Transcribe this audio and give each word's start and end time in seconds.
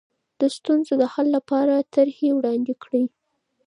د 0.39 0.41
ستونزو 0.57 0.93
د 1.01 1.03
حل 1.13 1.27
لپاره 1.37 1.87
طرحې 1.95 2.29
وړاندې 2.33 2.73
کړئ. 2.83 3.03